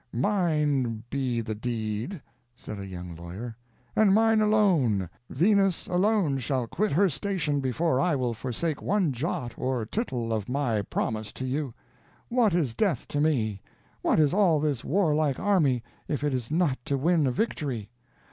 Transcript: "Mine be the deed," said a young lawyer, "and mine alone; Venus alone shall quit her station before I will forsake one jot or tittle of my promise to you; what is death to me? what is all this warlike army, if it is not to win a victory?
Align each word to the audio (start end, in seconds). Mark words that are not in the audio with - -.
"Mine 0.13 1.03
be 1.11 1.41
the 1.41 1.53
deed," 1.53 2.23
said 2.55 2.79
a 2.79 2.87
young 2.87 3.15
lawyer, 3.15 3.55
"and 3.95 4.15
mine 4.15 4.41
alone; 4.41 5.07
Venus 5.29 5.85
alone 5.85 6.39
shall 6.39 6.65
quit 6.65 6.91
her 6.93 7.07
station 7.07 7.59
before 7.59 7.99
I 7.99 8.15
will 8.15 8.33
forsake 8.33 8.81
one 8.81 9.11
jot 9.11 9.53
or 9.59 9.85
tittle 9.85 10.33
of 10.33 10.49
my 10.49 10.81
promise 10.81 11.31
to 11.33 11.45
you; 11.45 11.75
what 12.29 12.55
is 12.55 12.73
death 12.73 13.07
to 13.09 13.21
me? 13.21 13.61
what 14.01 14.19
is 14.19 14.33
all 14.33 14.59
this 14.59 14.83
warlike 14.83 15.39
army, 15.39 15.83
if 16.07 16.23
it 16.23 16.33
is 16.33 16.49
not 16.49 16.83
to 16.85 16.97
win 16.97 17.27
a 17.27 17.31
victory? 17.31 17.91